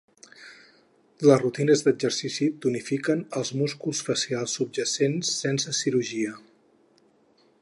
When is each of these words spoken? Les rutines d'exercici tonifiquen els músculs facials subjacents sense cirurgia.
Les 1.27 1.37
rutines 1.43 1.83
d'exercici 1.87 2.49
tonifiquen 2.63 3.23
els 3.43 3.53
músculs 3.61 4.03
facials 4.11 4.59
subjacents 4.61 5.33
sense 5.45 5.79
cirurgia. 5.83 6.39